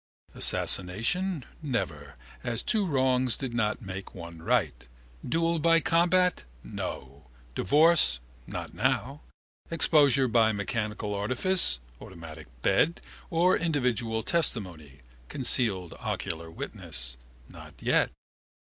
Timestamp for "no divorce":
6.63-8.19